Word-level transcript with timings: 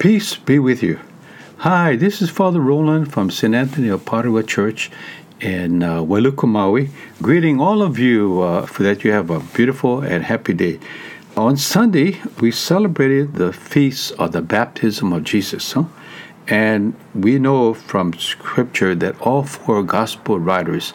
Peace 0.00 0.34
be 0.34 0.58
with 0.58 0.82
you. 0.82 0.98
Hi, 1.58 1.94
this 1.94 2.22
is 2.22 2.30
Father 2.30 2.58
Roland 2.58 3.12
from 3.12 3.30
St. 3.30 3.54
Anthony 3.54 3.90
of 3.90 4.06
Padua 4.06 4.42
Church 4.42 4.90
in 5.42 5.82
uh, 5.82 6.02
Maui, 6.02 6.88
greeting 7.20 7.60
all 7.60 7.82
of 7.82 7.98
you 7.98 8.40
uh, 8.40 8.64
for 8.64 8.82
that 8.82 9.04
you 9.04 9.12
have 9.12 9.28
a 9.28 9.40
beautiful 9.40 10.00
and 10.00 10.24
happy 10.24 10.54
day. 10.54 10.80
On 11.36 11.54
Sunday, 11.54 12.18
we 12.40 12.50
celebrated 12.50 13.34
the 13.34 13.52
feast 13.52 14.12
of 14.12 14.32
the 14.32 14.40
baptism 14.40 15.12
of 15.12 15.22
Jesus. 15.24 15.72
Huh? 15.72 15.84
And 16.48 16.94
we 17.14 17.38
know 17.38 17.74
from 17.74 18.14
Scripture 18.14 18.94
that 18.94 19.20
all 19.20 19.42
four 19.42 19.82
gospel 19.82 20.38
writers 20.38 20.94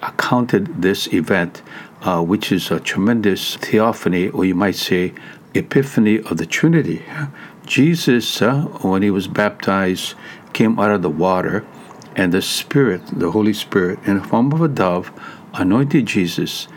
accounted 0.00 0.80
this 0.80 1.12
event, 1.12 1.60
uh, 2.00 2.22
which 2.22 2.50
is 2.50 2.70
a 2.70 2.80
tremendous 2.80 3.56
theophany, 3.56 4.30
or 4.30 4.46
you 4.46 4.54
might 4.54 4.76
say, 4.76 5.12
epiphany 5.54 6.20
of 6.20 6.38
the 6.38 6.46
Trinity. 6.46 7.02
Jesus, 7.66 8.40
uh, 8.40 8.62
when 8.82 9.02
he 9.02 9.10
was 9.10 9.26
baptized, 9.26 10.14
came 10.52 10.78
out 10.78 10.92
of 10.92 11.02
the 11.02 11.10
water, 11.10 11.66
and 12.14 12.32
the 12.32 12.40
Spirit, 12.40 13.02
the 13.12 13.32
Holy 13.32 13.52
Spirit, 13.52 13.98
in 14.06 14.18
the 14.18 14.24
form 14.24 14.52
of 14.52 14.62
a 14.62 14.68
dove, 14.68 15.10
anointed 15.52 16.06
Jesus, 16.06 16.68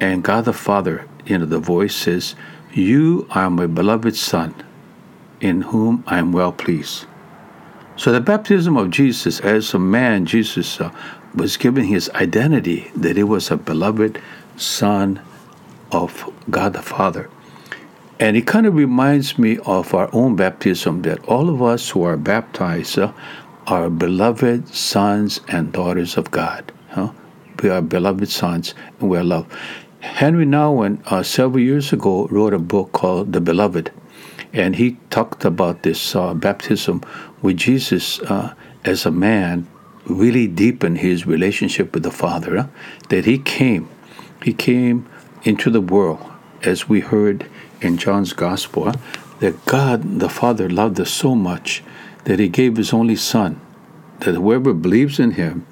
and 0.00 0.22
God 0.22 0.44
the 0.44 0.52
Father, 0.52 1.08
you 1.24 1.38
know, 1.38 1.46
the 1.46 1.58
voice 1.58 1.96
says, 1.96 2.36
You 2.72 3.26
are 3.30 3.48
my 3.48 3.66
beloved 3.66 4.16
Son, 4.16 4.54
in 5.40 5.62
whom 5.62 6.04
I 6.06 6.18
am 6.18 6.30
well 6.30 6.52
pleased. 6.52 7.06
So 7.96 8.12
the 8.12 8.20
baptism 8.20 8.76
of 8.76 8.90
Jesus, 8.90 9.40
as 9.40 9.72
a 9.72 9.78
man, 9.78 10.26
Jesus 10.26 10.80
uh, 10.80 10.90
was 11.34 11.56
given 11.56 11.84
his 11.84 12.10
identity 12.10 12.90
that 12.94 13.16
he 13.16 13.22
was 13.22 13.50
a 13.50 13.56
beloved 13.56 14.20
Son 14.56 15.22
of 15.90 16.30
God 16.50 16.74
the 16.74 16.82
Father. 16.82 17.30
And 18.20 18.36
it 18.36 18.46
kind 18.46 18.66
of 18.66 18.74
reminds 18.74 19.38
me 19.38 19.58
of 19.66 19.92
our 19.92 20.08
own 20.12 20.36
baptism 20.36 21.02
that 21.02 21.24
all 21.24 21.50
of 21.50 21.60
us 21.60 21.90
who 21.90 22.04
are 22.04 22.16
baptized 22.16 22.98
uh, 22.98 23.12
are 23.66 23.90
beloved 23.90 24.68
sons 24.68 25.40
and 25.48 25.72
daughters 25.72 26.16
of 26.16 26.30
God. 26.30 26.70
Huh? 26.90 27.10
We 27.62 27.70
are 27.70 27.82
beloved 27.82 28.28
sons 28.28 28.74
and 29.00 29.10
we 29.10 29.18
are 29.18 29.24
loved. 29.24 29.52
Henry 30.00 30.44
Nouwen, 30.44 31.00
uh, 31.06 31.22
several 31.22 31.60
years 31.60 31.92
ago, 31.92 32.28
wrote 32.28 32.54
a 32.54 32.58
book 32.58 32.92
called 32.92 33.32
The 33.32 33.40
Beloved. 33.40 33.90
And 34.52 34.76
he 34.76 34.98
talked 35.10 35.44
about 35.44 35.82
this 35.82 36.14
uh, 36.14 36.34
baptism 36.34 37.02
with 37.42 37.56
Jesus 37.56 38.20
uh, 38.20 38.54
as 38.84 39.06
a 39.06 39.10
man 39.10 39.66
really 40.06 40.46
deepened 40.46 40.98
his 40.98 41.26
relationship 41.26 41.94
with 41.94 42.04
the 42.04 42.12
Father. 42.12 42.56
Huh? 42.56 42.66
That 43.08 43.24
he 43.24 43.38
came, 43.38 43.88
he 44.42 44.52
came 44.52 45.08
into 45.42 45.70
the 45.70 45.80
world, 45.80 46.30
as 46.62 46.88
we 46.88 47.00
heard 47.00 47.48
in 47.84 47.98
John's 47.98 48.32
Gospel 48.32 48.92
that 49.40 49.64
God 49.66 50.20
the 50.20 50.28
Father 50.28 50.70
loved 50.70 50.98
us 51.00 51.10
so 51.10 51.34
much 51.34 51.82
that 52.24 52.38
he 52.38 52.48
gave 52.48 52.76
his 52.76 52.92
only 52.92 53.16
Son, 53.16 53.60
that 54.20 54.34
whoever 54.34 54.72
believes 54.72 55.18
in 55.18 55.32
him 55.32 55.66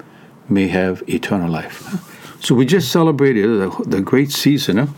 may 0.48 0.68
have 0.68 1.02
eternal 1.08 1.50
life. 1.50 2.08
So 2.42 2.54
we 2.54 2.66
just 2.66 2.90
celebrated 2.90 3.70
the, 3.86 4.00
great 4.00 4.32
season 4.32 4.92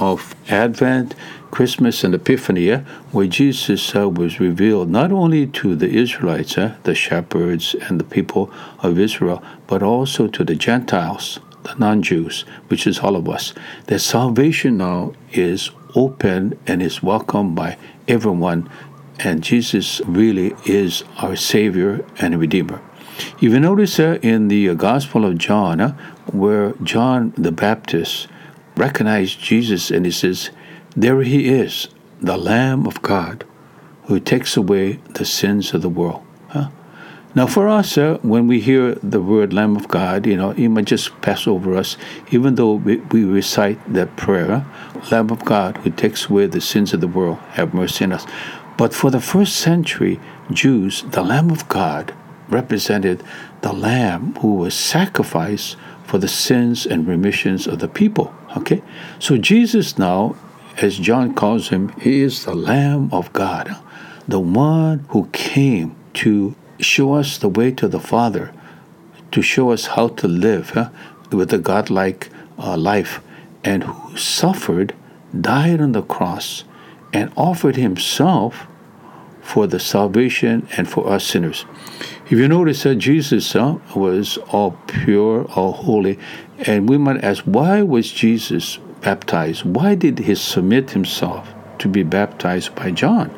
of 0.00 0.34
Advent, 0.48 1.14
Christmas, 1.50 2.04
and 2.04 2.14
Epiphany, 2.14 2.74
where 3.12 3.26
Jesus 3.26 3.94
uh, 3.94 4.08
was 4.08 4.40
revealed 4.40 4.90
not 4.90 5.12
only 5.12 5.46
to 5.46 5.76
the 5.76 5.88
Israelites, 5.88 6.58
uh, 6.58 6.74
the 6.82 6.94
shepherds, 6.94 7.74
and 7.74 8.00
the 8.00 8.04
people 8.04 8.50
of 8.80 8.98
Israel, 8.98 9.42
but 9.66 9.82
also 9.82 10.26
to 10.26 10.44
the 10.44 10.56
Gentiles, 10.56 11.38
the 11.62 11.74
non 11.76 12.02
Jews, 12.02 12.44
which 12.66 12.86
is 12.86 12.98
all 12.98 13.16
of 13.16 13.28
us. 13.28 13.54
That 13.86 14.00
salvation 14.00 14.76
now 14.76 15.12
is 15.32 15.70
open 15.94 16.58
and 16.66 16.82
is 16.82 17.02
welcomed 17.02 17.54
by 17.54 17.76
everyone. 18.06 18.68
And 19.18 19.42
Jesus 19.42 20.00
really 20.06 20.54
is 20.64 21.04
our 21.18 21.36
Savior 21.36 22.04
and 22.18 22.38
Redeemer. 22.38 22.80
If 23.18 23.42
You 23.42 23.58
notice 23.58 23.98
uh, 23.98 24.18
in 24.22 24.48
the 24.48 24.74
Gospel 24.74 25.24
of 25.24 25.38
John, 25.38 25.80
uh, 25.80 25.96
where 26.26 26.72
John 26.82 27.32
the 27.36 27.50
Baptist 27.50 28.28
recognized 28.76 29.40
Jesus 29.40 29.90
and 29.90 30.06
he 30.06 30.12
says, 30.12 30.50
There 30.96 31.22
he 31.22 31.48
is, 31.48 31.88
the 32.20 32.36
Lamb 32.36 32.86
of 32.86 33.02
God, 33.02 33.44
who 34.04 34.20
takes 34.20 34.56
away 34.56 35.00
the 35.14 35.24
sins 35.24 35.74
of 35.74 35.82
the 35.82 35.88
world. 35.88 36.22
Huh? 36.48 36.68
Now, 37.38 37.46
for 37.46 37.68
us, 37.68 37.96
uh, 37.96 38.18
when 38.22 38.48
we 38.48 38.58
hear 38.58 38.96
the 38.96 39.20
word 39.22 39.52
Lamb 39.52 39.76
of 39.76 39.86
God, 39.86 40.26
you 40.26 40.36
know, 40.36 40.50
it 40.50 40.66
might 40.70 40.86
just 40.86 41.20
pass 41.20 41.46
over 41.46 41.76
us, 41.76 41.96
even 42.32 42.56
though 42.56 42.72
we, 42.72 42.96
we 42.96 43.22
recite 43.22 43.78
that 43.94 44.16
prayer, 44.16 44.66
Lamb 45.12 45.30
of 45.30 45.44
God, 45.44 45.76
who 45.76 45.90
takes 45.90 46.28
away 46.28 46.46
the 46.46 46.60
sins 46.60 46.92
of 46.92 47.00
the 47.00 47.06
world, 47.06 47.38
have 47.50 47.72
mercy 47.72 48.06
on 48.06 48.10
us. 48.10 48.26
But 48.76 48.92
for 48.92 49.12
the 49.12 49.20
first 49.20 49.54
century 49.54 50.18
Jews, 50.50 51.04
the 51.10 51.22
Lamb 51.22 51.50
of 51.50 51.68
God 51.68 52.12
represented 52.48 53.22
the 53.60 53.72
Lamb 53.72 54.34
who 54.40 54.56
was 54.56 54.74
sacrificed 54.74 55.76
for 56.02 56.18
the 56.18 56.26
sins 56.26 56.86
and 56.86 57.06
remissions 57.06 57.68
of 57.68 57.78
the 57.78 57.86
people. 57.86 58.34
Okay? 58.56 58.82
So 59.20 59.36
Jesus 59.38 59.96
now, 59.96 60.34
as 60.78 60.98
John 60.98 61.34
calls 61.34 61.68
him, 61.68 61.90
he 62.00 62.20
is 62.20 62.44
the 62.44 62.56
Lamb 62.56 63.10
of 63.12 63.32
God, 63.32 63.76
the 64.26 64.40
one 64.40 65.06
who 65.10 65.26
came 65.26 65.94
to 66.14 66.56
show 66.78 67.14
us 67.14 67.38
the 67.38 67.48
way 67.48 67.70
to 67.72 67.88
the 67.88 68.00
Father, 68.00 68.52
to 69.32 69.42
show 69.42 69.70
us 69.70 69.86
how 69.86 70.08
to 70.08 70.28
live 70.28 70.70
huh, 70.70 70.90
with 71.30 71.52
a 71.52 71.58
godlike 71.58 72.30
uh, 72.58 72.76
life, 72.76 73.20
and 73.64 73.84
who 73.84 74.16
suffered, 74.16 74.94
died 75.38 75.80
on 75.80 75.92
the 75.92 76.02
cross, 76.02 76.64
and 77.12 77.32
offered 77.36 77.76
himself 77.76 78.66
for 79.40 79.66
the 79.66 79.80
salvation 79.80 80.68
and 80.76 80.88
for 80.88 81.08
us 81.08 81.24
sinners. 81.24 81.64
If 82.26 82.32
you 82.32 82.46
notice 82.48 82.82
that 82.82 82.96
Jesus 82.96 83.56
uh, 83.56 83.78
was 83.94 84.36
all 84.52 84.72
pure, 84.86 85.44
all 85.52 85.72
holy, 85.72 86.18
and 86.58 86.88
we 86.88 86.98
might 86.98 87.24
ask, 87.24 87.44
why 87.44 87.82
was 87.82 88.12
Jesus 88.12 88.78
baptized? 89.00 89.64
Why 89.64 89.94
did 89.94 90.18
he 90.18 90.34
submit 90.34 90.90
himself 90.90 91.54
to 91.78 91.88
be 91.88 92.02
baptized 92.02 92.74
by 92.74 92.90
John? 92.90 93.30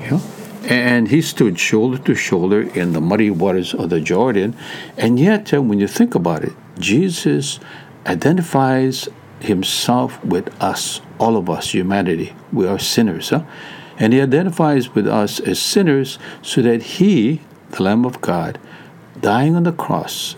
You 0.00 0.12
know? 0.12 0.22
And 0.64 1.08
he 1.08 1.20
stood 1.20 1.58
shoulder 1.58 1.98
to 1.98 2.14
shoulder 2.14 2.62
in 2.62 2.92
the 2.92 3.00
muddy 3.00 3.30
waters 3.30 3.74
of 3.74 3.90
the 3.90 4.00
Jordan. 4.00 4.56
And 4.96 5.18
yet, 5.18 5.52
uh, 5.52 5.60
when 5.60 5.78
you 5.78 5.86
think 5.86 6.14
about 6.14 6.42
it, 6.42 6.52
Jesus 6.78 7.60
identifies 8.06 9.08
himself 9.40 10.22
with 10.24 10.48
us, 10.62 11.00
all 11.18 11.36
of 11.36 11.50
us, 11.50 11.72
humanity. 11.72 12.34
We 12.52 12.66
are 12.66 12.78
sinners. 12.78 13.28
Huh? 13.28 13.44
And 13.98 14.12
he 14.12 14.20
identifies 14.20 14.94
with 14.94 15.06
us 15.06 15.38
as 15.40 15.60
sinners 15.60 16.18
so 16.42 16.62
that 16.62 16.82
he, 16.82 17.40
the 17.70 17.82
Lamb 17.82 18.04
of 18.04 18.20
God, 18.20 18.58
dying 19.20 19.54
on 19.54 19.64
the 19.64 19.72
cross 19.72 20.36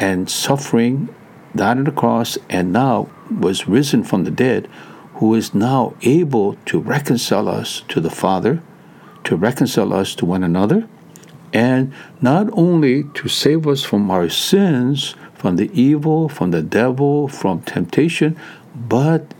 and 0.00 0.28
suffering, 0.28 1.14
died 1.54 1.78
on 1.78 1.84
the 1.84 1.92
cross, 1.92 2.36
and 2.48 2.72
now 2.72 3.08
was 3.30 3.68
risen 3.68 4.02
from 4.02 4.24
the 4.24 4.30
dead, 4.30 4.68
who 5.14 5.34
is 5.34 5.54
now 5.54 5.94
able 6.02 6.54
to 6.66 6.80
reconcile 6.80 7.48
us 7.48 7.82
to 7.88 8.00
the 8.00 8.10
Father 8.10 8.62
to 9.24 9.36
reconcile 9.36 9.92
us 9.92 10.14
to 10.16 10.26
one 10.26 10.42
another, 10.42 10.88
and 11.52 11.92
not 12.20 12.48
only 12.52 13.04
to 13.14 13.28
save 13.28 13.66
us 13.66 13.82
from 13.82 14.10
our 14.10 14.28
sins, 14.28 15.14
from 15.34 15.56
the 15.56 15.70
evil, 15.78 16.28
from 16.28 16.50
the 16.50 16.62
devil, 16.62 17.28
from 17.28 17.60
temptation, 17.62 18.36
but 18.74 19.34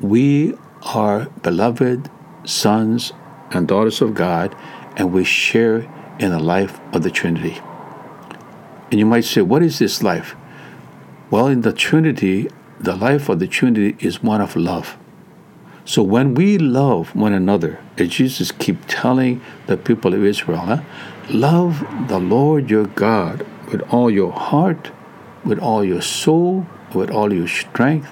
we 0.00 0.54
are 0.82 1.26
beloved 1.42 2.10
sons 2.44 3.12
and 3.50 3.68
daughters 3.68 4.00
of 4.00 4.14
God, 4.14 4.54
and 4.96 5.12
we 5.12 5.24
share 5.24 5.90
in 6.18 6.30
the 6.30 6.38
life 6.38 6.80
of 6.92 7.02
the 7.02 7.10
Trinity. 7.10 7.60
And 8.90 9.00
you 9.00 9.06
might 9.06 9.24
say, 9.24 9.42
What 9.42 9.62
is 9.62 9.78
this 9.78 10.02
life? 10.02 10.36
Well, 11.30 11.48
in 11.48 11.62
the 11.62 11.72
Trinity, 11.72 12.48
the 12.78 12.94
life 12.94 13.28
of 13.28 13.38
the 13.38 13.48
Trinity 13.48 13.96
is 13.98 14.22
one 14.22 14.40
of 14.40 14.56
love. 14.56 14.96
So 15.86 16.02
when 16.02 16.34
we 16.34 16.56
love 16.56 17.14
one 17.14 17.34
another, 17.34 17.78
as 17.98 18.08
Jesus 18.08 18.50
keep 18.50 18.86
telling 18.86 19.42
the 19.66 19.76
people 19.76 20.14
of 20.14 20.24
Israel, 20.24 20.58
huh, 20.58 20.82
love 21.28 21.84
the 22.08 22.18
Lord 22.18 22.70
your 22.70 22.86
God 22.86 23.46
with 23.70 23.82
all 23.92 24.10
your 24.10 24.32
heart, 24.32 24.90
with 25.44 25.58
all 25.58 25.84
your 25.84 26.00
soul, 26.00 26.66
with 26.94 27.10
all 27.10 27.34
your 27.34 27.48
strength, 27.48 28.10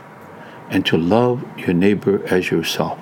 and 0.69 0.85
to 0.85 0.99
love 0.99 1.45
your 1.57 1.73
neighbor 1.73 2.23
as 2.27 2.51
yourself. 2.51 2.99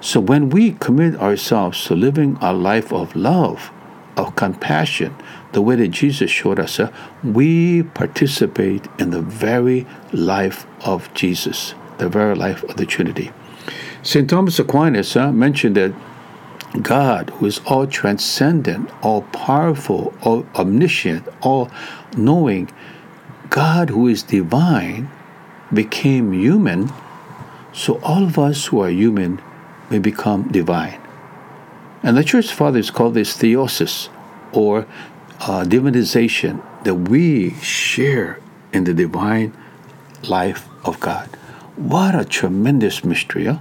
So 0.00 0.20
when 0.20 0.48
we 0.48 0.72
commit 0.72 1.16
ourselves 1.16 1.84
to 1.84 1.94
living 1.94 2.38
a 2.40 2.54
life 2.54 2.90
of 2.94 3.14
love, 3.14 3.70
of 4.16 4.36
compassion, 4.36 5.14
the 5.52 5.60
way 5.60 5.76
that 5.76 5.88
Jesus 5.88 6.30
showed 6.30 6.58
us, 6.58 6.80
we 7.22 7.82
participate 7.82 8.88
in 8.98 9.10
the 9.10 9.20
very 9.20 9.86
life 10.12 10.66
of 10.86 11.12
Jesus, 11.12 11.74
the 11.98 12.08
very 12.08 12.34
life 12.34 12.62
of 12.64 12.76
the 12.76 12.86
Trinity. 12.86 13.30
St. 14.02 14.30
Thomas 14.30 14.58
Aquinas 14.58 15.14
uh, 15.14 15.30
mentioned 15.30 15.76
that 15.76 15.92
God, 16.82 17.30
who 17.30 17.46
is 17.46 17.60
all 17.66 17.86
transcendent, 17.86 18.88
all 19.02 19.22
powerful, 19.22 20.14
all 20.22 20.46
omniscient, 20.54 21.26
all 21.42 21.70
knowing, 22.16 22.70
God, 23.50 23.90
who 23.90 24.06
is 24.08 24.22
divine, 24.22 25.10
became 25.72 26.32
human, 26.32 26.90
so 27.72 28.00
all 28.02 28.24
of 28.24 28.38
us 28.38 28.66
who 28.66 28.80
are 28.80 28.90
human 28.90 29.42
may 29.90 29.98
become 29.98 30.48
divine. 30.48 31.00
And 32.02 32.16
the 32.16 32.24
church 32.24 32.52
fathers 32.52 32.90
call 32.90 33.10
this 33.10 33.36
theosis 33.36 34.08
or 34.52 34.86
uh, 35.40 35.64
divinization, 35.64 36.62
that 36.84 36.94
we 36.94 37.50
share 37.54 38.38
in 38.72 38.84
the 38.84 38.94
divine 38.94 39.52
life 40.22 40.68
of 40.84 41.00
God. 41.00 41.28
What 41.76 42.14
a 42.14 42.24
tremendous 42.24 43.04
mystery, 43.04 43.46
huh? 43.46 43.58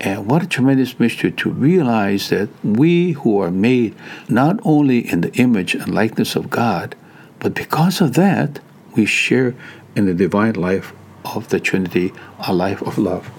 And 0.00 0.26
what 0.26 0.42
a 0.42 0.46
tremendous 0.46 0.98
mystery 1.00 1.32
to 1.32 1.50
realize 1.50 2.28
that 2.28 2.48
we 2.62 3.12
who 3.12 3.40
are 3.40 3.50
made 3.50 3.96
not 4.28 4.60
only 4.62 5.10
in 5.10 5.22
the 5.22 5.32
image 5.34 5.74
and 5.74 5.92
likeness 5.92 6.36
of 6.36 6.50
God, 6.50 6.94
but 7.40 7.54
because 7.54 8.00
of 8.00 8.14
that, 8.14 8.60
we 8.94 9.06
share 9.06 9.54
in 9.96 10.06
the 10.06 10.14
divine 10.14 10.54
life 10.54 10.92
of 11.24 11.48
the 11.48 11.58
Trinity, 11.58 12.12
a 12.46 12.52
life 12.52 12.80
of 12.82 12.98
love. 12.98 13.30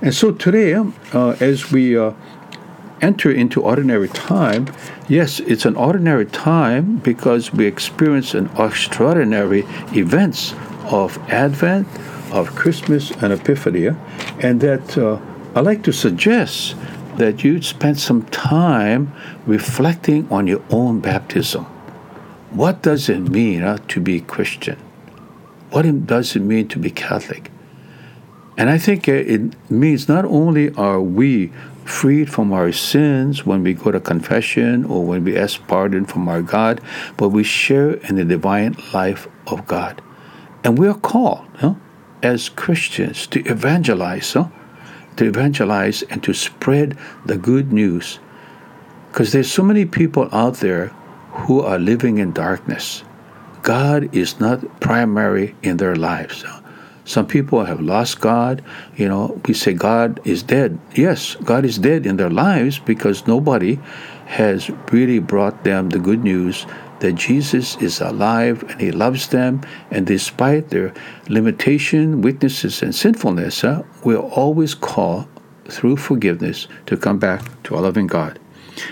And 0.00 0.14
so 0.14 0.32
today, 0.32 0.74
uh, 0.74 1.36
as 1.40 1.70
we 1.70 1.96
uh, 1.96 2.12
enter 3.00 3.30
into 3.30 3.62
ordinary 3.62 4.08
time, 4.08 4.72
yes, 5.08 5.40
it's 5.40 5.64
an 5.64 5.76
ordinary 5.76 6.26
time 6.26 6.96
because 6.98 7.52
we 7.52 7.66
experience 7.66 8.34
an 8.34 8.50
extraordinary 8.58 9.64
events 9.92 10.54
of 10.84 11.18
Advent, 11.30 11.86
of 12.32 12.54
Christmas 12.54 13.10
and 13.10 13.32
Epiphany, 13.32 13.88
and 14.40 14.60
that 14.60 14.98
uh, 14.98 15.18
I 15.56 15.60
like 15.60 15.82
to 15.84 15.92
suggest 15.92 16.76
that 17.16 17.42
you 17.42 17.62
spend 17.62 17.98
some 17.98 18.24
time 18.24 19.10
reflecting 19.46 20.30
on 20.30 20.46
your 20.46 20.62
own 20.68 21.00
baptism. 21.00 21.64
What 22.50 22.82
does 22.82 23.08
it 23.08 23.20
mean 23.20 23.62
uh, 23.62 23.78
to 23.88 23.98
be 23.98 24.20
Christian? 24.20 24.76
What 25.70 26.06
does 26.06 26.36
it 26.36 26.40
mean 26.40 26.68
to 26.68 26.78
be 26.78 26.90
Catholic? 26.90 27.50
And 28.58 28.68
I 28.68 28.76
think 28.76 29.08
uh, 29.08 29.12
it 29.12 29.70
means 29.70 30.10
not 30.10 30.26
only 30.26 30.74
are 30.74 31.00
we 31.00 31.50
freed 31.86 32.30
from 32.30 32.52
our 32.52 32.70
sins 32.70 33.46
when 33.46 33.62
we 33.62 33.72
go 33.72 33.90
to 33.90 33.98
confession 33.98 34.84
or 34.84 35.06
when 35.06 35.24
we 35.24 35.38
ask 35.38 35.66
pardon 35.66 36.04
from 36.04 36.28
our 36.28 36.42
God, 36.42 36.82
but 37.16 37.30
we 37.30 37.44
share 37.44 37.94
in 37.94 38.16
the 38.16 38.26
divine 38.26 38.76
life 38.92 39.26
of 39.46 39.66
God. 39.66 40.02
And 40.62 40.76
we 40.76 40.86
are 40.86 40.98
called 40.98 41.46
as 42.22 42.50
Christians 42.50 43.26
to 43.28 43.40
evangelize, 43.46 44.34
huh? 44.34 44.48
To 45.16 45.26
evangelize 45.26 46.02
and 46.02 46.22
to 46.22 46.32
spread 46.32 46.96
the 47.24 47.36
good 47.36 47.72
news. 47.72 48.18
Because 49.10 49.32
there's 49.32 49.50
so 49.50 49.62
many 49.62 49.84
people 49.84 50.28
out 50.32 50.56
there 50.56 50.88
who 51.46 51.60
are 51.60 51.78
living 51.78 52.18
in 52.18 52.32
darkness. 52.32 53.02
God 53.62 54.14
is 54.14 54.38
not 54.38 54.80
primary 54.80 55.54
in 55.62 55.78
their 55.78 55.96
lives. 55.96 56.44
Some 57.04 57.26
people 57.26 57.64
have 57.64 57.80
lost 57.80 58.20
God. 58.20 58.62
You 58.96 59.08
know, 59.08 59.40
we 59.46 59.54
say 59.54 59.72
God 59.72 60.20
is 60.24 60.42
dead. 60.42 60.78
Yes, 60.94 61.36
God 61.36 61.64
is 61.64 61.78
dead 61.78 62.04
in 62.04 62.16
their 62.16 62.30
lives 62.30 62.78
because 62.78 63.26
nobody 63.26 63.78
has 64.26 64.68
really 64.90 65.20
brought 65.20 65.62
them 65.62 65.90
the 65.90 66.00
good 66.00 66.24
news 66.24 66.66
that 67.00 67.12
Jesus 67.14 67.76
is 67.76 68.00
alive 68.00 68.62
and 68.68 68.80
he 68.80 68.90
loves 68.90 69.28
them. 69.28 69.62
And 69.90 70.06
despite 70.06 70.70
their 70.70 70.94
limitation, 71.28 72.22
weaknesses, 72.22 72.82
and 72.82 72.94
sinfulness, 72.94 73.64
uh, 73.64 73.82
we're 74.04 74.18
always 74.18 74.74
called 74.74 75.26
through 75.68 75.96
forgiveness 75.96 76.68
to 76.86 76.96
come 76.96 77.18
back 77.18 77.62
to 77.64 77.76
our 77.76 77.82
loving 77.82 78.06
God. 78.06 78.38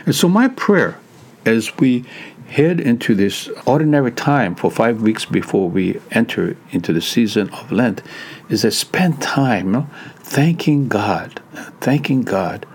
And 0.06 0.14
so, 0.14 0.28
my 0.28 0.48
prayer 0.48 0.98
as 1.44 1.76
we 1.78 2.04
head 2.48 2.78
into 2.80 3.14
this 3.14 3.48
ordinary 3.66 4.12
time 4.12 4.54
for 4.54 4.70
five 4.70 5.02
weeks 5.02 5.24
before 5.24 5.68
we 5.68 6.00
enter 6.10 6.56
into 6.70 6.92
the 6.92 7.00
season 7.00 7.48
of 7.50 7.72
Lent 7.72 8.02
is 8.48 8.62
to 8.62 8.70
spend 8.70 9.20
time 9.20 9.88
thanking 10.18 10.88
God, 10.88 11.40
thanking 11.80 12.22
God 12.22 12.66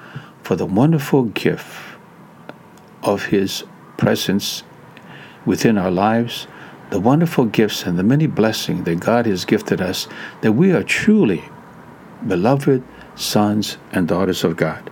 for 0.44 0.56
the 0.56 0.66
wonderful 0.66 1.24
gift 1.24 1.98
of 3.04 3.26
His 3.28 3.64
presence 3.98 4.64
within 5.46 5.78
our 5.78 5.92
lives, 5.92 6.48
the 6.90 7.00
wonderful 7.00 7.46
gifts 7.46 7.84
and 7.84 7.98
the 7.98 8.04
many 8.04 8.28
blessings 8.28 8.86
that 8.86 9.00
God 9.00 9.26
has 9.26 9.46
gifted 9.46 9.82
us, 9.82 10.08
that 10.42 10.54
we 10.54 10.72
are 10.72 10.84
truly 10.84 11.44
beloved 12.28 12.84
sons 13.16 13.78
and 13.92 14.08
daughters 14.08 14.44
of 14.44 14.58
God. 14.58 14.90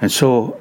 And 0.00 0.10
so 0.10 0.60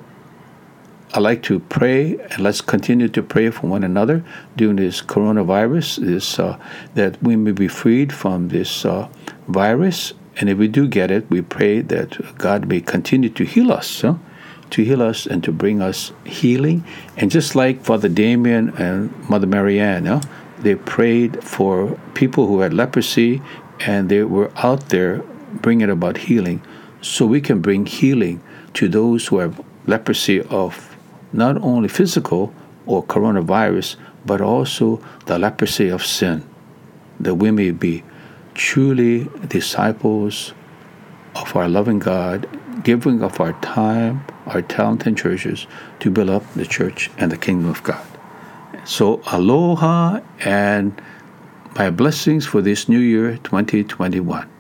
I 1.14 1.20
like 1.20 1.44
to 1.44 1.60
pray, 1.60 2.18
and 2.18 2.40
let's 2.40 2.62
continue 2.62 3.08
to 3.10 3.22
pray 3.22 3.52
for 3.52 3.68
one 3.68 3.84
another 3.84 4.24
during 4.56 4.78
this 4.78 5.02
coronavirus, 5.02 5.98
this 5.98 6.40
uh, 6.40 6.58
that 6.96 7.22
we 7.22 7.36
may 7.36 7.52
be 7.52 7.68
freed 7.68 8.12
from 8.12 8.50
this 8.50 8.84
uh, 8.84 9.08
virus. 9.48 10.14
And 10.38 10.50
if 10.50 10.58
we 10.58 10.68
do 10.68 10.88
get 10.88 11.12
it, 11.12 11.30
we 11.30 11.44
pray 11.44 11.82
that 11.82 12.38
God 12.40 12.68
may 12.68 12.82
continue 12.82 13.30
to 13.30 13.44
heal 13.46 13.72
us, 13.72 14.02
huh? 14.02 14.16
To 14.74 14.84
heal 14.84 15.02
us 15.02 15.28
and 15.28 15.44
to 15.44 15.52
bring 15.52 15.82
us 15.82 16.12
healing. 16.26 16.84
And 17.16 17.30
just 17.30 17.56
like 17.56 17.84
Father 17.84 18.10
Damien 18.10 18.70
and 18.78 19.14
Mother 19.30 19.48
Marianne, 19.48 20.22
they 20.60 20.76
prayed 20.76 21.44
for 21.44 22.00
people 22.16 22.48
who 22.48 22.62
had 22.62 22.74
leprosy, 22.74 23.42
and 23.82 24.10
they 24.10 24.24
were 24.24 24.52
out 24.58 24.90
there 24.90 25.18
bringing 25.62 25.90
about 25.90 26.18
healing. 26.18 26.62
So 27.02 27.26
we 27.26 27.40
can 27.42 27.62
bring 27.62 27.86
healing 27.86 28.42
to 28.74 28.88
those 28.90 29.28
who 29.28 29.38
have 29.38 29.62
leprosy 29.86 30.42
of 30.42 30.96
not 31.32 31.58
only 31.62 31.88
physical 31.88 32.54
or 32.86 33.04
coronavirus, 33.04 33.98
but 34.26 34.42
also 34.42 35.04
the 35.26 35.38
leprosy 35.38 35.90
of 35.90 36.04
sin, 36.04 36.44
that 37.20 37.36
we 37.36 37.52
may 37.52 37.72
be 37.72 38.04
truly 38.56 39.30
disciples 39.48 40.54
of 41.36 41.56
our 41.56 41.68
loving 41.68 42.00
God, 42.00 42.48
giving 42.84 43.22
of 43.22 43.40
our 43.40 43.54
time, 43.62 44.24
our 44.48 44.62
talent, 44.62 45.06
and 45.06 45.18
treasures 45.18 45.68
to 46.00 46.10
build 46.10 46.30
up 46.30 46.44
the 46.54 46.66
church 46.66 47.10
and 47.18 47.32
the 47.32 47.38
kingdom 47.38 47.70
of 47.70 47.84
God. 47.84 48.06
So, 48.86 49.22
aloha 49.32 50.20
and 50.40 51.02
my 51.76 51.90
blessings 51.90 52.46
for 52.46 52.62
this 52.62 52.90
new 52.90 53.00
year 53.00 53.38
2021. 53.44 54.53